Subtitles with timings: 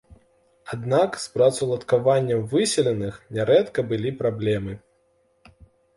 [0.75, 4.73] Аднак з працаўладкаваннем выселеных нярэдка былі праблемы.